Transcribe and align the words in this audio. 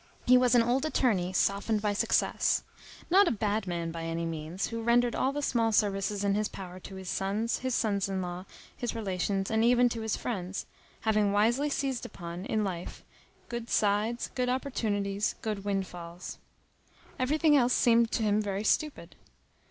He 0.25 0.35
was 0.35 0.55
an 0.55 0.63
old 0.63 0.83
attorney, 0.83 1.31
softened 1.31 1.79
by 1.83 1.93
success; 1.93 2.63
not 3.11 3.27
a 3.27 3.31
bad 3.37 3.67
man 3.67 3.91
by 3.91 4.01
any 4.01 4.25
means, 4.25 4.69
who 4.69 4.81
rendered 4.81 5.13
all 5.13 5.31
the 5.31 5.43
small 5.43 5.71
services 5.71 6.23
in 6.23 6.33
his 6.33 6.47
power 6.49 6.79
to 6.79 6.95
his 6.95 7.07
sons, 7.07 7.59
his 7.59 7.75
sons 7.75 8.09
in 8.09 8.19
law, 8.19 8.45
his 8.75 8.95
relations, 8.95 9.51
and 9.51 9.63
even 9.63 9.89
to 9.89 10.01
his 10.01 10.15
friends, 10.17 10.65
having 11.01 11.31
wisely 11.31 11.69
seized 11.69 12.03
upon, 12.03 12.45
in 12.47 12.63
life, 12.63 13.03
good 13.47 13.69
sides, 13.69 14.31
good 14.33 14.49
opportunities, 14.49 15.35
good 15.43 15.63
windfalls. 15.63 16.39
Everything 17.19 17.55
else 17.55 17.73
seemed 17.73 18.09
to 18.09 18.23
him 18.23 18.41
very 18.41 18.63
stupid. 18.63 19.15